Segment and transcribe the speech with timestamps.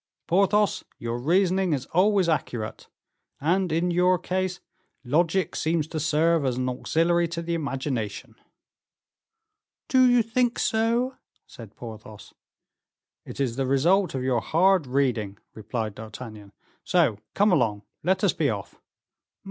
[0.25, 2.87] "Porthos, your reasoning is always accurate,
[3.39, 4.59] and, in your case,
[5.03, 8.33] logic seems to serve as an auxiliary to the imagination."
[9.87, 12.33] "Do you think so?" said Porthos.
[13.25, 16.51] "It is the result of your hard reading," replied D'Artagnan.
[16.83, 18.81] "So come along, let us be off."